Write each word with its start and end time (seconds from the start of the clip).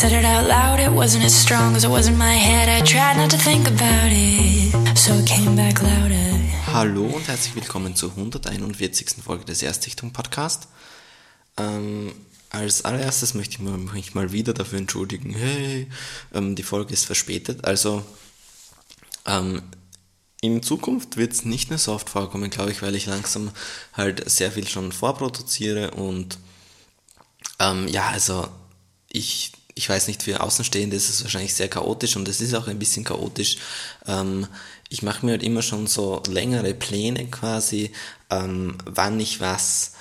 said 0.00 0.12
it 0.12 0.24
out 0.24 0.48
loud, 0.48 0.80
it 0.80 0.90
wasn't 0.90 1.22
as 1.22 1.34
strong 1.34 1.76
as 1.76 1.84
it 1.84 1.90
was 1.90 2.08
in 2.08 2.16
my 2.16 2.32
head. 2.32 2.70
I 2.70 2.80
tried 2.86 3.18
not 3.18 3.28
to 3.32 3.36
think 3.36 3.68
about 3.68 4.08
it, 4.10 4.96
so 4.96 5.12
it 5.12 5.26
came 5.26 5.54
back 5.54 5.82
louder. 5.82 6.40
Hallo 6.72 7.04
und 7.04 7.28
herzlich 7.28 7.54
willkommen 7.54 7.94
zur 7.94 8.12
141. 8.12 9.22
Folge 9.22 9.44
des 9.44 9.62
Erstsichtung 9.62 10.14
Podcast. 10.14 10.68
Ähm, 11.58 12.14
als 12.48 12.86
allererstes 12.86 13.34
möchte 13.34 13.56
ich 13.56 13.60
mich 13.60 14.14
mal 14.14 14.32
wieder 14.32 14.54
dafür 14.54 14.78
entschuldigen, 14.78 15.34
hey, 15.34 15.86
ähm, 16.32 16.56
die 16.56 16.62
Folge 16.62 16.94
ist 16.94 17.04
verspätet. 17.04 17.66
Also 17.66 18.02
ähm, 19.26 19.60
in 20.40 20.62
Zukunft 20.62 21.18
wird 21.18 21.34
es 21.34 21.44
nicht 21.44 21.68
mehr 21.68 21.78
so 21.78 21.92
oft 21.92 22.08
vorkommen, 22.08 22.48
glaube 22.48 22.72
ich, 22.72 22.80
weil 22.80 22.94
ich 22.94 23.04
langsam 23.04 23.50
halt 23.92 24.30
sehr 24.30 24.50
viel 24.50 24.66
schon 24.66 24.92
vorproduziere 24.92 25.90
und 25.90 26.38
ähm, 27.58 27.86
ja, 27.86 28.08
also 28.08 28.48
ich, 29.12 29.52
ich 29.80 29.88
weiß 29.88 30.08
nicht, 30.08 30.22
für 30.22 30.42
Außenstehende 30.42 30.94
ist 30.94 31.08
es 31.08 31.22
wahrscheinlich 31.22 31.54
sehr 31.54 31.68
chaotisch 31.68 32.14
und 32.16 32.28
es 32.28 32.42
ist 32.42 32.54
auch 32.54 32.68
ein 32.68 32.78
bisschen 32.78 33.02
chaotisch. 33.02 33.56
Ähm, 34.06 34.46
ich 34.90 35.02
mache 35.02 35.24
mir 35.24 35.32
halt 35.32 35.42
immer 35.42 35.62
schon 35.62 35.86
so 35.86 36.22
längere 36.28 36.74
Pläne 36.74 37.26
quasi, 37.28 37.90
ähm, 38.28 38.76
wann 38.84 39.18
ich 39.18 39.40
was 39.40 39.92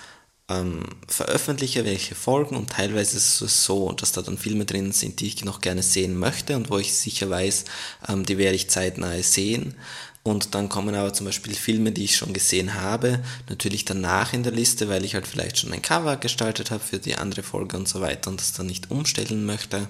ähm, 0.50 0.84
veröffentliche, 1.08 1.86
welche 1.86 2.14
Folgen 2.14 2.58
und 2.58 2.72
teilweise 2.72 3.16
ist 3.16 3.40
es 3.40 3.64
so, 3.64 3.94
dass 3.94 4.12
da 4.12 4.22
dann 4.22 4.38
Filme 4.38 4.66
drin 4.66 4.92
sind, 4.92 5.22
die 5.22 5.28
ich 5.28 5.46
noch 5.46 5.62
gerne 5.62 5.82
sehen 5.82 6.20
möchte 6.20 6.58
und 6.58 6.70
wo 6.70 6.78
ich 6.78 6.94
sicher 6.94 7.30
weiß, 7.30 7.64
ähm, 8.10 8.26
die 8.26 8.38
werde 8.38 8.58
ich 8.58 8.70
zeitnah 8.70 9.24
sehen. 9.24 9.76
Und 10.24 10.54
dann 10.54 10.70
kommen 10.70 10.96
aber 10.96 11.14
zum 11.14 11.26
Beispiel 11.26 11.56
Filme, 11.56 11.92
die 11.92 12.04
ich 12.04 12.18
schon 12.18 12.34
gesehen 12.34 12.74
habe, 12.74 13.24
natürlich 13.48 13.86
danach 13.86 14.34
in 14.34 14.44
der 14.44 14.52
Liste, 14.52 14.90
weil 14.90 15.06
ich 15.06 15.16
halt 15.16 15.28
vielleicht 15.28 15.58
schon 15.58 15.72
ein 15.72 15.82
Cover 15.82 16.18
gestaltet 16.18 16.72
habe 16.72 16.84
für 16.84 17.00
die 17.00 17.16
andere 17.16 17.42
Folge 17.42 17.78
und 17.78 17.88
so 17.88 18.02
weiter 18.02 18.30
und 18.30 18.40
das 18.40 18.54
dann 18.54 18.68
nicht 18.68 18.92
umstellen 18.92 19.46
möchte. 19.46 19.88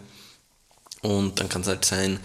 Und 1.02 1.40
dann 1.40 1.50
kann 1.50 1.62
es 1.62 1.68
halt 1.68 1.84
sein, 1.84 2.20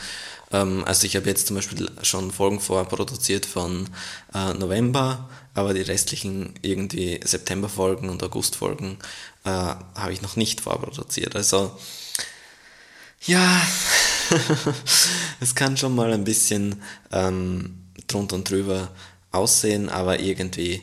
ähm, 0.52 0.84
also 0.84 1.06
ich 1.06 1.16
habe 1.16 1.28
jetzt 1.28 1.46
zum 1.46 1.56
Beispiel 1.56 1.90
schon 2.02 2.30
Folgen 2.30 2.60
vorproduziert 2.60 3.46
von 3.46 3.88
äh, 4.34 4.52
November, 4.54 5.28
aber 5.54 5.74
die 5.74 5.82
restlichen 5.82 6.54
irgendwie 6.62 7.20
September-Folgen 7.24 8.08
und 8.08 8.22
August-Folgen 8.22 8.98
äh, 9.44 9.48
habe 9.50 10.12
ich 10.12 10.22
noch 10.22 10.36
nicht 10.36 10.60
vorproduziert. 10.60 11.36
Also 11.36 11.78
ja, 13.22 13.62
es 15.40 15.54
kann 15.54 15.76
schon 15.76 15.94
mal 15.94 16.12
ein 16.12 16.24
bisschen 16.24 16.82
ähm, 17.12 17.83
drunter 18.06 18.36
und 18.36 18.48
drüber 18.48 18.90
aussehen, 19.30 19.88
aber 19.88 20.20
irgendwie 20.20 20.82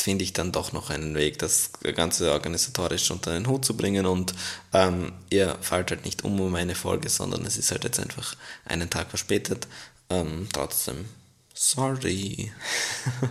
finde 0.00 0.24
ich 0.24 0.32
dann 0.32 0.52
doch 0.52 0.72
noch 0.72 0.90
einen 0.90 1.14
Weg, 1.14 1.38
das 1.38 1.70
Ganze 1.94 2.32
organisatorisch 2.32 3.10
unter 3.10 3.32
den 3.32 3.46
Hut 3.48 3.64
zu 3.64 3.76
bringen 3.76 4.06
und 4.06 4.32
ähm, 4.72 5.12
ihr 5.28 5.56
fallt 5.60 5.90
halt 5.90 6.04
nicht 6.04 6.24
um 6.24 6.40
um 6.40 6.54
eine 6.54 6.74
Folge, 6.74 7.08
sondern 7.08 7.44
es 7.44 7.58
ist 7.58 7.72
halt 7.72 7.84
jetzt 7.84 8.00
einfach 8.00 8.34
einen 8.64 8.88
Tag 8.88 9.10
verspätet. 9.10 9.66
Ähm, 10.08 10.48
trotzdem, 10.52 11.06
sorry. 11.52 12.52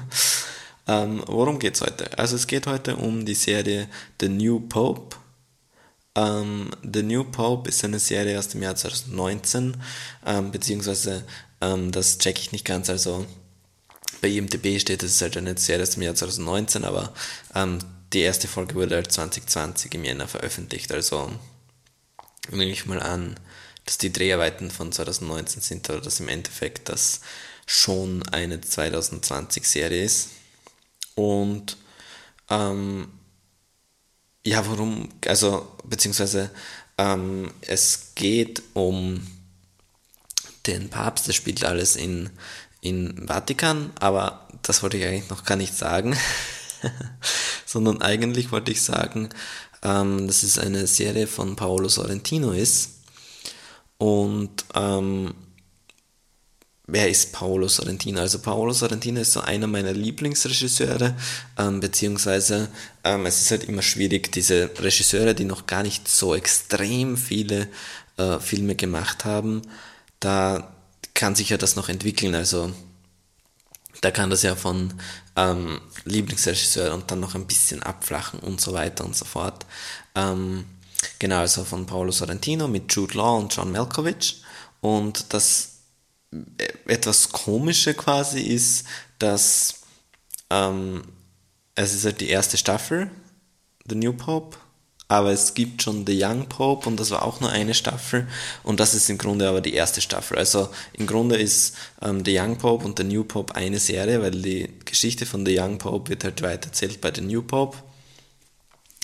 ähm, 0.88 1.24
worum 1.26 1.58
geht's 1.58 1.82
heute? 1.82 2.18
Also 2.18 2.36
es 2.36 2.48
geht 2.48 2.68
heute 2.68 2.98
um 2.98 3.26
die 3.26 3.34
Serie 3.34 3.88
The 4.20 4.30
New 4.30 4.60
Pope. 4.60 5.16
Ähm, 6.16 6.72
The 6.84 7.02
New 7.02 7.24
Pope 7.24 7.70
ist 7.70 7.84
eine 7.84 8.00
Serie 8.00 8.38
aus 8.38 8.50
dem 8.50 8.62
Jahr 8.62 8.76
2019, 8.76 9.78
ähm, 10.26 10.52
beziehungsweise 10.52 11.24
ähm, 11.62 11.92
das 11.92 12.18
checke 12.18 12.40
ich 12.40 12.52
nicht 12.52 12.66
ganz, 12.66 12.90
also 12.90 13.26
bei 14.22 14.30
IMDb 14.30 14.80
steht, 14.80 15.04
es 15.04 15.16
ist 15.16 15.22
halt 15.22 15.38
eine 15.38 15.58
Serie 15.58 15.84
aus 15.84 15.92
dem 15.92 16.04
Jahr 16.04 16.16
2019, 16.16 16.86
aber 16.86 17.14
ähm, 17.54 17.80
die 18.14 18.22
erste 18.22 18.48
Folge 18.48 18.76
wurde 18.76 18.96
halt 18.96 19.12
2020 19.12 19.94
im 19.94 20.06
Jänner 20.06 20.28
veröffentlicht, 20.28 20.92
also 20.92 21.32
nehme 22.50 22.72
ich 22.72 22.86
mal 22.86 23.02
an, 23.02 23.40
dass 23.86 23.98
die 23.98 24.12
Dreharbeiten 24.12 24.72
von 24.72 24.92
2019 24.92 25.62
sind 25.62 25.90
oder 25.90 26.02
dass 26.02 26.20
im 26.20 26.28
Endeffekt 26.28 26.90
das 26.90 27.22
schon 27.66 28.24
eine 28.30 28.58
2020-Serie 28.58 30.04
ist. 30.04 30.30
Und 31.16 31.78
ähm, 32.50 33.10
ja, 34.46 34.66
warum, 34.70 35.10
also 35.26 35.68
beziehungsweise 35.84 36.50
ähm, 36.98 37.52
es 37.62 38.14
geht 38.16 38.62
um 38.74 39.26
den 40.68 40.90
Papst, 40.90 41.28
das 41.28 41.36
spielt 41.36 41.64
alles 41.64 41.96
in, 41.96 42.30
in 42.82 43.28
Vatikan, 43.28 43.92
aber 44.00 44.48
das 44.62 44.84
wollte 44.84 44.98
ich 44.98 45.06
eigentlich 45.06 45.30
noch 45.30 45.44
gar 45.44 45.56
nicht 45.56 45.76
sagen, 45.76 46.16
sondern 47.66 48.02
eigentlich 48.02 48.52
wollte 48.52 48.72
ich 48.72 48.82
sagen, 48.82 49.30
ähm, 49.84 50.28
dass 50.28 50.44
es 50.44 50.58
eine 50.58 50.88
Serie 50.88 51.28
von 51.28 51.56
Paolo 51.56 51.88
Sorrentino 51.88 52.52
ist. 52.52 52.92
Und 53.98 54.66
ähm, 54.76 55.34
wer 56.86 57.10
ist 57.10 57.34
Paolo 57.34 57.68
Sorrentino? 57.68 58.20
Also 58.22 58.40
Paolo 58.40 58.74
Sorrentino 58.74 59.22
ist 59.22 59.34
so 59.34 59.42
einer 59.42 59.68
meiner 59.68 59.94
Lieblingsregisseure, 59.94 61.16
ähm, 61.58 61.80
beziehungsweise 61.80 62.70
ähm, 63.04 63.26
es 63.26 63.42
ist 63.42 63.52
halt 63.52 63.66
immer 63.66 63.82
schwierig, 63.82 64.32
diese 64.32 64.72
Regisseure, 64.80 65.34
die 65.34 65.46
noch 65.46 65.68
gar 65.68 65.84
nicht 65.84 66.08
so 66.08 66.36
extrem 66.36 67.18
viele 67.18 67.68
äh, 68.18 68.40
Filme 68.40 68.76
gemacht 68.76 69.26
haben, 69.26 69.62
da 70.20 70.74
kann 71.14 71.36
sich 71.36 71.50
ja 71.50 71.58
das 71.58 71.76
noch 71.76 71.90
entwickeln. 71.90 72.36
Also 72.36 72.72
da 74.02 74.12
kann 74.12 74.30
das 74.30 74.44
ja 74.44 74.56
von 74.56 74.94
ähm, 75.36 75.82
Lieblingsregisseur 76.06 76.94
und 76.94 77.10
dann 77.10 77.20
noch 77.20 77.36
ein 77.36 77.48
bisschen 77.48 77.82
abflachen 77.84 78.40
und 78.40 78.62
so 78.62 78.74
weiter 78.74 79.04
und 79.06 79.16
so 79.16 79.26
fort. 79.26 79.66
Ähm, 80.16 80.66
genau, 81.20 81.40
also 81.40 81.64
von 81.64 81.86
Paolo 81.86 82.12
Sorrentino 82.12 82.68
mit 82.68 82.94
Jude 82.94 83.18
Law 83.18 83.38
und 83.38 83.56
John 83.56 83.72
Malkovich. 83.72 84.44
Und 84.82 85.34
das 85.34 85.80
äh, 86.32 86.38
etwas 86.86 87.30
Komische 87.30 87.94
quasi 87.94 88.42
ist, 88.42 88.86
dass 89.20 89.82
ähm, 90.50 91.04
es 91.76 91.94
ist 91.94 92.06
halt 92.06 92.22
die 92.22 92.30
erste 92.30 92.58
Staffel, 92.58 93.10
The 93.90 93.96
New 93.96 94.14
Pope, 94.14 94.58
aber 95.08 95.32
es 95.32 95.54
gibt 95.54 95.82
schon 95.82 96.06
The 96.06 96.22
Young 96.22 96.50
Pope 96.50 96.88
und 96.88 97.00
das 97.00 97.12
war 97.12 97.24
auch 97.24 97.40
nur 97.40 97.50
eine 97.50 97.74
Staffel 97.74 98.28
und 98.64 98.80
das 98.80 98.94
ist 98.94 99.10
im 99.10 99.18
Grunde 99.18 99.48
aber 99.48 99.62
die 99.62 99.74
erste 99.74 100.02
Staffel. 100.02 100.38
Also 100.38 100.70
im 100.94 101.08
Grunde 101.08 101.38
ist 101.38 101.76
ähm, 102.02 102.26
The 102.26 102.38
Young 102.38 102.58
Pope 102.58 102.86
und 102.86 102.98
The 103.00 103.06
New 103.06 103.24
Pope 103.24 103.56
eine 103.56 103.80
Serie, 103.80 104.22
weil 104.22 104.32
die 104.32 104.70
Geschichte 104.84 105.26
von 105.26 105.46
The 105.46 105.58
Young 105.58 105.78
Pope 105.78 106.10
wird 106.10 106.24
halt 106.26 106.42
weitererzählt 106.42 107.00
bei 107.00 107.14
The 107.14 107.22
New 107.22 107.42
Pope. 107.42 107.78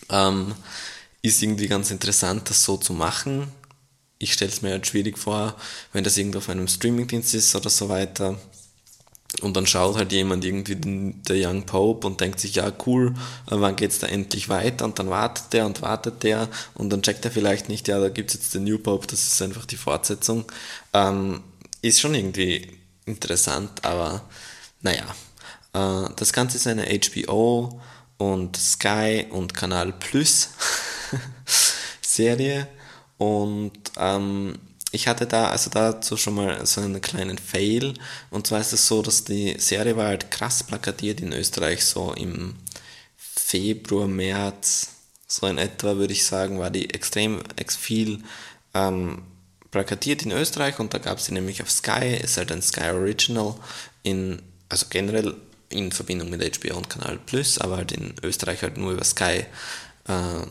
Ähm, 0.09 0.53
ist 1.21 1.41
irgendwie 1.41 1.67
ganz 1.67 1.89
interessant, 1.89 2.49
das 2.49 2.63
so 2.65 2.75
zu 2.75 2.91
machen. 2.93 3.49
Ich 4.19 4.33
stelle 4.33 4.51
es 4.51 4.61
mir 4.61 4.71
halt 4.71 4.85
schwierig 4.85 5.17
vor, 5.17 5.55
wenn 5.93 6.03
das 6.03 6.17
irgendwo 6.17 6.39
auf 6.39 6.49
einem 6.49 6.67
Streamingdienst 6.67 7.33
ist 7.33 7.55
oder 7.55 7.69
so 7.69 7.87
weiter. 7.87 8.37
Und 9.41 9.57
dann 9.57 9.65
schaut 9.65 9.97
halt 9.97 10.11
jemand 10.11 10.45
irgendwie 10.45 10.75
den, 10.75 11.23
der 11.23 11.49
Young 11.49 11.65
Pope 11.65 12.05
und 12.05 12.21
denkt 12.21 12.39
sich, 12.39 12.55
ja 12.55 12.71
cool, 12.85 13.13
äh, 13.47 13.55
wann 13.55 13.75
geht's 13.75 13.99
da 13.99 14.07
endlich 14.07 14.47
weiter? 14.47 14.85
Und 14.85 14.99
dann 14.99 15.09
wartet 15.09 15.53
der 15.53 15.65
und 15.65 15.81
wartet 15.81 16.23
der 16.23 16.47
und 16.75 16.91
dann 16.91 17.01
checkt 17.01 17.25
er 17.25 17.31
vielleicht 17.31 17.67
nicht, 17.67 17.87
ja, 17.87 17.99
da 17.99 18.09
gibt's 18.09 18.35
jetzt 18.35 18.53
den 18.53 18.63
New 18.63 18.77
Pope, 18.77 19.07
das 19.07 19.25
ist 19.25 19.41
einfach 19.41 19.65
die 19.65 19.75
Fortsetzung. 19.75 20.45
Ähm, 20.93 21.41
ist 21.81 21.99
schon 21.99 22.15
irgendwie 22.15 22.77
interessant, 23.05 23.83
aber 23.83 24.21
naja. 24.81 25.03
Äh, 25.73 26.09
das 26.15 26.31
Ganze 26.31 26.57
ist 26.57 26.67
eine 26.67 26.85
HBO 26.85 27.81
und 28.17 28.55
Sky 28.55 29.25
und 29.29 29.53
Kanal 29.53 29.93
Plus 29.93 30.49
Serie 32.01 32.67
und 33.17 33.73
ähm, 33.97 34.59
ich 34.93 35.07
hatte 35.07 35.25
da, 35.25 35.49
also 35.49 35.71
dazu 35.71 36.17
schon 36.17 36.35
mal 36.35 36.63
so 36.67 36.79
einen 36.79 37.01
kleinen 37.01 37.39
Fail. 37.39 37.95
Und 38.29 38.45
zwar 38.45 38.61
ist 38.61 38.73
es 38.73 38.87
so, 38.87 39.01
dass 39.01 39.23
die 39.23 39.55
Serie 39.57 39.97
war 39.97 40.05
halt 40.05 40.29
krass 40.29 40.61
plakatiert 40.61 41.19
in 41.19 41.33
Österreich, 41.33 41.83
so 41.83 42.13
im 42.13 42.53
Februar, 43.17 44.07
März, 44.07 44.89
so 45.27 45.47
in 45.47 45.57
etwa 45.57 45.97
würde 45.97 46.13
ich 46.13 46.23
sagen, 46.23 46.59
war 46.59 46.69
die 46.69 46.93
extrem 46.93 47.41
viel 47.67 48.21
ähm, 48.75 49.23
plakatiert 49.71 50.21
in 50.23 50.31
Österreich. 50.31 50.77
Und 50.77 50.93
da 50.93 50.99
gab 50.99 51.17
es 51.17 51.25
sie 51.25 51.33
nämlich 51.33 51.63
auf 51.63 51.71
Sky, 51.71 52.15
ist 52.15 52.37
halt 52.37 52.51
ein 52.51 52.61
Sky 52.61 52.91
Original, 52.91 53.55
in, 54.03 54.43
also 54.69 54.85
generell 54.91 55.35
in 55.69 55.91
Verbindung 55.91 56.29
mit 56.29 56.59
HBO 56.59 56.77
und 56.77 56.91
Kanal 56.91 57.17
Plus, 57.25 57.57
aber 57.57 57.77
halt 57.77 57.93
in 57.93 58.13
Österreich 58.21 58.61
halt 58.61 58.77
nur 58.77 58.91
über 58.91 59.03
Sky 59.03 59.45
äh, 60.07 60.45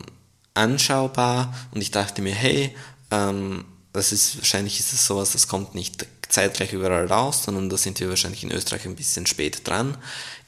anschaubar. 0.55 1.55
Und 1.71 1.81
ich 1.81 1.93
dachte 1.93 2.23
mir, 2.23 2.35
hey, 2.35 2.75
ähm, 3.13 3.67
das 3.93 4.13
ist, 4.13 4.39
wahrscheinlich 4.39 4.81
ist 4.81 4.93
es 4.93 5.07
sowas, 5.07 5.33
das 5.33 5.49
kommt 5.49 5.75
nicht 5.75 6.07
zeitgleich 6.29 6.73
überall 6.73 7.07
raus, 7.07 7.43
sondern 7.45 7.69
da 7.69 7.77
sind 7.77 8.01
wir 8.01 8.09
wahrscheinlich 8.09 8.43
in 8.43 8.53
Österreich 8.53 8.87
ein 8.87 8.97
bisschen 8.97 9.27
spät 9.27 9.67
dran. 9.69 9.97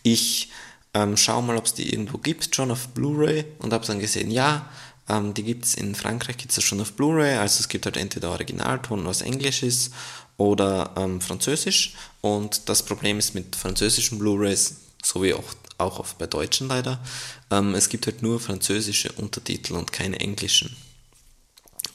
Ich 0.03 0.51
ähm, 0.95 1.17
schaue 1.17 1.43
mal, 1.43 1.57
ob 1.57 1.67
es 1.67 1.75
die 1.75 1.93
irgendwo 1.93 2.19
gibt, 2.19 2.55
schon 2.55 2.71
auf 2.71 2.89
Blu-ray 2.89 3.45
und 3.59 3.73
habe 3.73 3.87
dann 3.87 3.99
gesehen, 3.99 4.31
ja, 4.31 4.69
ähm, 5.09 5.35
die 5.35 5.43
gibt 5.43 5.67
es 5.67 5.75
in 5.75 5.95
Frankreich, 5.95 6.37
gibt 6.37 6.57
es 6.57 6.65
schon 6.65 6.81
auf 6.81 6.93
Blu-ray, 6.93 7.37
also 7.37 7.61
es 7.61 7.69
gibt 7.69 7.85
halt 7.85 7.97
entweder 7.97 8.31
Originalton, 8.31 9.05
was 9.05 9.21
Englisch 9.21 9.63
ist, 9.63 9.93
oder 10.37 10.93
ähm, 10.97 11.21
Französisch 11.21 11.95
und 12.21 12.69
das 12.69 12.83
Problem 12.83 13.19
ist 13.19 13.35
mit 13.35 13.55
französischen 13.55 14.19
Blu-rays, 14.19 14.77
so 15.03 15.23
wie 15.23 15.35
auch, 15.35 15.45
auch 15.79 16.01
auf, 16.01 16.15
bei 16.17 16.27
deutschen 16.27 16.69
leider, 16.69 16.99
ähm, 17.51 17.75
es 17.75 17.89
gibt 17.89 18.07
halt 18.07 18.23
nur 18.23 18.41
französische 18.41 19.13
Untertitel 19.13 19.75
und 19.75 19.93
keine 19.93 20.19
englischen. 20.19 20.75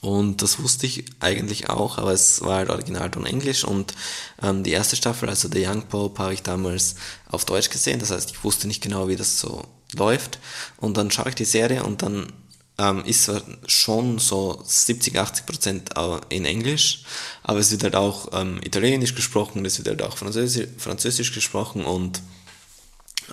Und 0.02 0.42
das 0.42 0.60
wusste 0.60 0.86
ich 0.86 1.06
eigentlich 1.20 1.70
auch, 1.70 1.98
aber 1.98 2.14
es 2.14 2.42
war 2.42 2.58
halt 2.58 2.70
Originalton 2.70 3.26
Englisch 3.26 3.66
und 3.66 3.94
ähm, 4.42 4.64
die 4.64 4.72
erste 4.72 4.96
Staffel, 4.96 5.28
also 5.28 5.50
The 5.52 5.68
Young 5.68 5.88
Pope, 5.90 6.24
habe 6.24 6.34
ich 6.34 6.42
damals 6.42 6.96
auf 7.28 7.44
Deutsch 7.44 7.70
gesehen. 7.70 8.00
Das 8.00 8.12
heißt, 8.12 8.32
ich 8.32 8.44
wusste 8.44 8.68
nicht 8.68 8.82
genau, 8.82 9.10
wie 9.10 9.18
das 9.18 9.40
so 9.40 9.66
läuft. 9.94 10.40
Und 10.78 10.96
dann 10.96 11.12
schaue 11.12 11.30
ich 11.30 11.36
die 11.36 11.46
Serie 11.46 11.84
und 11.84 12.02
dann 12.02 12.32
ähm, 12.78 13.04
ist 13.04 13.30
schon 13.68 14.20
so 14.20 14.62
70, 14.66 15.20
80 15.20 15.46
Prozent 15.46 15.90
in 16.30 16.46
Englisch, 16.46 17.04
aber 17.44 17.60
es 17.60 17.72
wird 17.72 17.84
halt 17.84 17.96
auch 17.96 18.30
ähm, 18.32 18.62
Italienisch 18.64 19.16
gesprochen, 19.16 19.66
es 19.66 19.78
wird 19.78 19.90
halt 19.90 20.02
auch 20.02 20.18
Französisch, 20.18 20.70
Französisch 20.78 21.34
gesprochen 21.34 21.84
und 21.84 22.22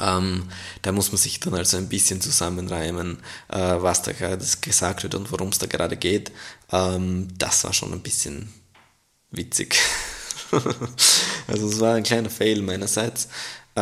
ähm, 0.00 0.48
da 0.82 0.93
muss 0.93 1.10
man 1.10 1.19
sich 1.19 1.40
dann 1.40 1.54
also 1.54 1.76
ein 1.76 1.88
bisschen 1.88 2.20
zusammenreimen, 2.20 3.19
äh, 3.48 3.76
was 3.78 4.02
da 4.02 4.12
gerade 4.12 4.44
gesagt 4.60 5.02
wird 5.02 5.14
und 5.14 5.31
worum 5.32 5.48
es 5.48 5.58
da 5.58 5.66
gerade 5.66 5.96
geht. 5.96 6.32
Ähm, 6.72 7.28
das 7.38 7.64
war 7.64 7.72
schon 7.72 7.93
ein 7.93 8.02
bisschen 8.02 8.52
witzig. 9.31 9.78
also 11.46 11.69
es 11.69 11.81
war 11.81 11.94
ein 11.94 12.02
kleiner 12.02 12.31
Fail 12.31 12.62
meinerseits. 12.62 13.28
Äh, 13.75 13.81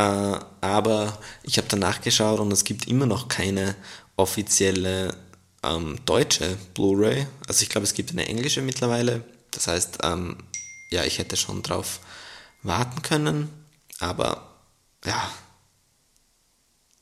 aber 0.60 1.18
ich 1.42 1.58
habe 1.58 1.68
danach 1.68 2.00
geschaut 2.00 2.40
und 2.40 2.52
es 2.52 2.64
gibt 2.64 2.88
immer 2.88 3.06
noch 3.06 3.28
keine 3.28 3.76
offizielle 4.16 5.16
ähm, 5.62 5.98
deutsche 6.04 6.56
Blu-ray. 6.74 7.26
Also 7.46 7.62
ich 7.62 7.68
glaube, 7.68 7.84
es 7.84 7.94
gibt 7.94 8.10
eine 8.10 8.26
englische 8.26 8.62
mittlerweile. 8.62 9.24
Das 9.50 9.66
heißt, 9.66 9.98
ähm, 10.02 10.36
ja, 10.90 11.04
ich 11.04 11.18
hätte 11.18 11.36
schon 11.36 11.62
drauf 11.62 12.00
warten 12.62 13.02
können. 13.02 13.50
Aber 14.00 14.50
ja, 15.04 15.30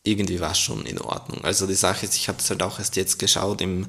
irgendwie 0.04 0.40
war 0.40 0.52
es 0.52 0.58
schon 0.58 0.84
in 0.84 1.00
Ordnung. 1.00 1.44
Also 1.44 1.66
die 1.66 1.74
Sache 1.74 2.06
ist, 2.06 2.16
ich 2.16 2.28
habe 2.28 2.38
es 2.38 2.50
halt 2.50 2.62
auch 2.62 2.78
erst 2.78 2.96
jetzt 2.96 3.18
geschaut 3.18 3.60
im, 3.60 3.86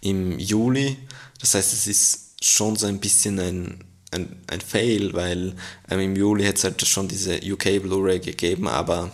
im 0.00 0.38
Juli. 0.38 0.96
Das 1.40 1.54
heißt, 1.54 1.72
es 1.72 1.86
ist 1.86 2.44
schon 2.44 2.76
so 2.76 2.86
ein 2.86 3.00
bisschen 3.00 3.40
ein, 3.40 3.84
ein, 4.12 4.40
ein 4.46 4.60
Fail, 4.60 5.12
weil 5.14 5.56
ähm, 5.90 6.00
im 6.00 6.16
Juli 6.16 6.44
hätte 6.44 6.58
es 6.58 6.64
halt 6.64 6.86
schon 6.86 7.08
diese 7.08 7.40
UK 7.42 7.82
Blu-ray 7.82 8.20
gegeben, 8.20 8.68
aber 8.68 9.10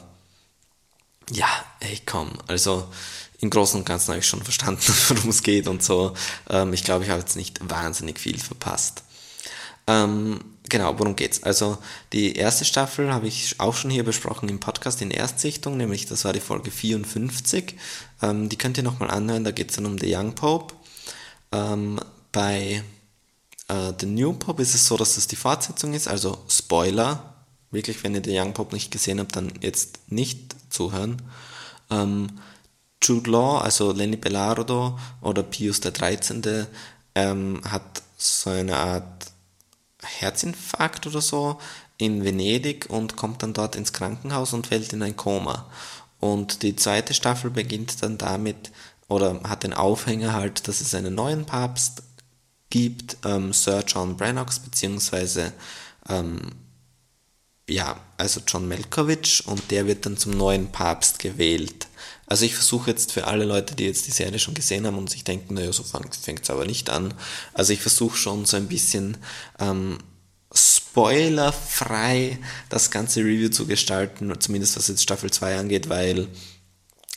ja, 1.30 1.48
ey 1.80 2.00
komm, 2.04 2.32
also 2.46 2.86
im 3.40 3.48
Großen 3.50 3.80
und 3.80 3.86
Ganzen 3.86 4.08
habe 4.08 4.20
ich 4.20 4.26
schon 4.26 4.42
verstanden, 4.42 4.82
worum 5.08 5.30
es 5.30 5.42
geht 5.42 5.66
und 5.66 5.82
so. 5.82 6.14
Ähm, 6.50 6.72
ich 6.74 6.84
glaube, 6.84 7.04
ich 7.04 7.10
habe 7.10 7.20
jetzt 7.20 7.36
nicht 7.36 7.58
wahnsinnig 7.68 8.18
viel 8.20 8.38
verpasst. 8.38 9.02
Ähm, 9.86 10.40
genau, 10.68 10.98
worum 10.98 11.16
geht's? 11.16 11.42
Also 11.42 11.78
die 12.12 12.36
erste 12.36 12.64
Staffel 12.64 13.12
habe 13.12 13.26
ich 13.26 13.60
auch 13.60 13.74
schon 13.74 13.90
hier 13.90 14.04
besprochen 14.04 14.48
im 14.48 14.60
Podcast 14.60 15.02
in 15.02 15.10
Erstsichtung, 15.10 15.76
nämlich 15.76 16.06
das 16.06 16.24
war 16.24 16.32
die 16.32 16.40
Folge 16.40 16.70
54. 16.70 17.76
Ähm, 18.22 18.48
die 18.48 18.56
könnt 18.56 18.76
ihr 18.76 18.82
nochmal 18.82 19.10
anhören, 19.10 19.44
da 19.44 19.50
geht 19.50 19.70
es 19.70 19.76
dann 19.76 19.86
um 19.86 19.98
The 19.98 20.14
Young 20.14 20.34
Pope. 20.34 20.74
Ähm, 21.52 22.00
bei 22.32 22.82
äh, 23.68 23.92
The 23.98 24.06
New 24.06 24.32
Pope 24.32 24.62
ist 24.62 24.74
es 24.74 24.86
so, 24.86 24.96
dass 24.96 25.16
das 25.16 25.26
die 25.26 25.36
Fortsetzung 25.36 25.94
ist, 25.94 26.08
also 26.08 26.38
Spoiler. 26.48 27.34
Wirklich, 27.70 28.04
wenn 28.04 28.14
ihr 28.14 28.22
The 28.24 28.38
Young 28.38 28.54
Pope 28.54 28.74
nicht 28.74 28.90
gesehen 28.90 29.18
habt, 29.18 29.36
dann 29.36 29.52
jetzt 29.60 29.98
nicht 30.08 30.54
zuhören. 30.70 31.20
Ähm, 31.90 32.28
Jude 33.02 33.30
Law, 33.30 33.58
also 33.58 33.92
Lenny 33.92 34.16
Bellardo 34.16 34.98
oder 35.20 35.42
Pius 35.42 35.80
XIII., 35.80 36.66
ähm, 37.16 37.60
hat 37.68 38.02
so 38.16 38.50
eine 38.50 38.76
Art 38.76 39.33
Herzinfarkt 40.04 41.06
oder 41.06 41.20
so 41.20 41.58
in 41.98 42.24
Venedig 42.24 42.86
und 42.88 43.16
kommt 43.16 43.42
dann 43.42 43.52
dort 43.52 43.76
ins 43.76 43.92
Krankenhaus 43.92 44.52
und 44.52 44.66
fällt 44.66 44.92
in 44.92 45.02
ein 45.02 45.16
Koma. 45.16 45.70
Und 46.20 46.62
die 46.62 46.76
zweite 46.76 47.14
Staffel 47.14 47.50
beginnt 47.50 48.02
dann 48.02 48.18
damit, 48.18 48.72
oder 49.08 49.40
hat 49.44 49.62
den 49.62 49.74
Aufhänger 49.74 50.32
halt, 50.32 50.66
dass 50.66 50.80
es 50.80 50.94
einen 50.94 51.14
neuen 51.14 51.44
Papst 51.44 52.02
gibt, 52.70 53.18
ähm, 53.24 53.52
Sir 53.52 53.84
John 53.86 54.16
Brannox, 54.16 54.58
beziehungsweise 54.58 55.52
ähm, 56.08 56.52
ja, 57.68 57.96
also 58.16 58.40
John 58.46 58.68
Malkovich 58.68 59.46
und 59.46 59.70
der 59.70 59.86
wird 59.86 60.06
dann 60.06 60.16
zum 60.16 60.32
neuen 60.32 60.70
Papst 60.70 61.18
gewählt. 61.18 61.86
Also 62.26 62.44
ich 62.44 62.54
versuche 62.54 62.90
jetzt 62.90 63.12
für 63.12 63.26
alle 63.26 63.44
Leute, 63.44 63.74
die 63.74 63.84
jetzt 63.84 64.06
die 64.06 64.12
Serie 64.12 64.38
schon 64.38 64.54
gesehen 64.54 64.86
haben 64.86 64.98
und 64.98 65.10
sich 65.10 65.24
denken, 65.24 65.54
naja, 65.54 65.72
so 65.72 65.82
fängt 65.84 66.42
es 66.42 66.50
aber 66.50 66.64
nicht 66.64 66.90
an. 66.90 67.14
Also 67.52 67.72
ich 67.72 67.80
versuche 67.80 68.16
schon 68.16 68.44
so 68.46 68.56
ein 68.56 68.68
bisschen 68.68 69.18
ähm, 69.58 69.98
spoilerfrei 70.54 72.38
das 72.68 72.90
ganze 72.90 73.20
Review 73.20 73.50
zu 73.50 73.66
gestalten, 73.66 74.32
zumindest 74.38 74.76
was 74.76 74.88
jetzt 74.88 75.02
Staffel 75.02 75.30
2 75.30 75.58
angeht, 75.58 75.88
weil 75.88 76.28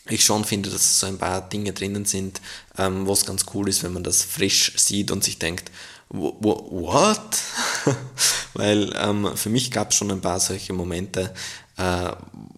ich 0.10 0.24
schon 0.24 0.46
finde, 0.46 0.70
dass 0.70 1.00
so 1.00 1.08
ein 1.08 1.18
paar 1.18 1.48
Dinge 1.48 1.74
drinnen 1.74 2.06
sind, 2.06 2.42
ähm, 2.78 3.06
wo 3.06 3.14
es 3.14 3.26
ganz 3.26 3.46
cool 3.54 3.70
ist, 3.70 3.84
wenn 3.84 3.94
man 3.94 4.04
das 4.04 4.24
frisch 4.24 4.74
sieht 4.78 5.12
und 5.12 5.24
sich 5.24 5.38
denkt, 5.38 5.72
what? 6.10 7.38
Weil 8.54 8.94
ähm, 8.98 9.30
für 9.36 9.50
mich 9.50 9.72
gab 9.72 9.92
es 9.92 9.98
schon 9.98 10.12
ein 10.12 10.22
paar 10.22 10.40
solche 10.40 10.74
Momente, 10.74 11.34
äh, 11.78 12.12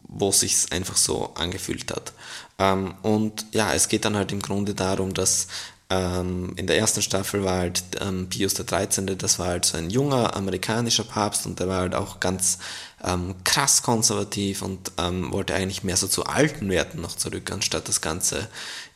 wo 0.08 0.30
es 0.30 0.42
sich 0.42 0.72
einfach 0.72 0.98
so 0.98 1.34
angefühlt 1.36 1.92
hat. 1.92 2.14
Ähm, 2.58 2.94
und 3.02 3.46
ja, 3.52 3.74
es 3.74 3.88
geht 3.88 4.06
dann 4.06 4.16
halt 4.16 4.32
im 4.32 4.42
Grunde 4.42 4.74
darum, 4.74 5.14
dass 5.14 5.48
ähm, 5.92 6.54
in 6.56 6.68
der 6.68 6.78
ersten 6.78 7.02
Staffel 7.02 7.44
war 7.44 7.58
halt 7.58 7.84
ähm, 8.00 8.28
Pius 8.30 8.54
XIII., 8.54 9.18
das 9.18 9.40
war 9.40 9.48
halt 9.48 9.66
so 9.66 9.78
ein 9.78 9.90
junger 9.90 10.36
amerikanischer 10.36 11.04
Papst 11.04 11.46
und 11.48 11.60
der 11.60 11.68
war 11.68 11.80
halt 11.80 11.96
auch 11.96 12.20
ganz 12.20 12.60
ähm, 13.04 13.36
krass 13.44 13.82
konservativ 13.82 14.62
und 14.62 14.92
ähm, 14.98 15.32
wollte 15.32 15.56
eigentlich 15.56 15.84
mehr 15.84 15.98
so 15.98 16.08
zu 16.08 16.26
alten 16.26 16.70
Werten 16.70 17.02
noch 17.02 17.16
zurück, 17.16 17.52
anstatt 17.52 17.88
das 17.88 18.02
Ganze 18.02 18.48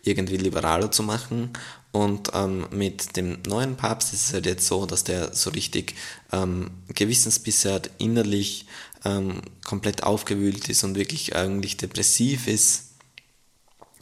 irgendwie 0.04 0.38
liberaler 0.38 0.92
zu 0.92 1.02
machen. 1.04 1.52
Und 1.92 2.32
ähm, 2.34 2.68
mit 2.72 3.16
dem 3.18 3.40
neuen 3.48 3.76
Papst 3.76 4.14
ist 4.14 4.28
es 4.28 4.34
halt 4.34 4.46
jetzt 4.46 4.68
so, 4.68 4.86
dass 4.86 5.04
der 5.04 5.34
so 5.34 5.52
richtig 5.52 5.96
ähm, 6.32 6.72
gewissensbisser 6.90 7.82
innerlich 8.00 8.66
ähm, 9.06 9.42
komplett 9.66 10.04
aufgewühlt 10.04 10.70
ist 10.70 10.84
und 10.84 10.96
wirklich 10.96 11.36
eigentlich 11.36 11.78
depressiv 11.78 12.48
ist 12.48 12.90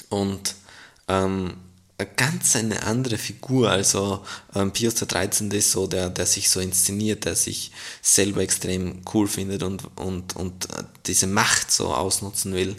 und 0.09 0.55
ähm, 1.07 1.55
ganz 2.05 2.55
eine 2.55 2.83
andere 2.83 3.17
Figur. 3.17 3.69
Also 3.69 4.23
ähm, 4.55 4.71
Pius 4.71 4.95
XIII. 4.95 5.49
ist 5.55 5.71
so 5.71 5.87
der, 5.87 6.09
der 6.09 6.25
sich 6.25 6.49
so 6.49 6.59
inszeniert, 6.59 7.25
der 7.25 7.35
sich 7.35 7.71
selber 8.01 8.41
extrem 8.41 9.01
cool 9.13 9.27
findet 9.27 9.63
und, 9.63 9.97
und, 9.97 10.35
und 10.35 10.69
äh, 10.71 10.83
diese 11.05 11.27
Macht 11.27 11.71
so 11.71 11.93
ausnutzen 11.93 12.53
will. 12.53 12.75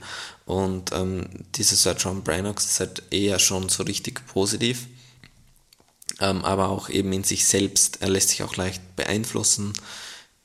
Und 0.47 0.93
ähm, 0.93 1.29
dieser 1.55 1.77
Sir 1.77 1.97
John 1.99 2.23
Brannox 2.23 2.65
ist 2.67 2.81
halt 2.81 3.03
eher 3.11 3.39
schon 3.39 3.69
so 3.69 3.85
richtig 3.85 4.27
positiv, 4.27 4.87
ähm, 6.21 6.45
aber 6.45 6.69
auch 6.69 6.89
eben 6.89 7.13
in 7.13 7.25
sich 7.25 7.47
selbst. 7.47 7.99
Er 8.01 8.09
lässt 8.09 8.31
sich 8.31 8.43
auch 8.43 8.57
leicht 8.57 8.97
beeinflussen, 8.97 9.73